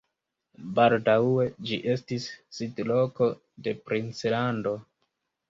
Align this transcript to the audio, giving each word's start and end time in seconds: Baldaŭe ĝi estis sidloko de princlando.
Baldaŭe 0.77 1.45
ĝi 1.71 1.79
estis 1.91 2.25
sidloko 2.61 3.29
de 3.69 3.77
princlando. 3.93 4.77